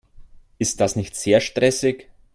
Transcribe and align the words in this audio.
Ist 0.57 0.79
das 0.81 0.95
nicht 0.95 1.15
sehr 1.15 1.39
stressig? 1.41 2.07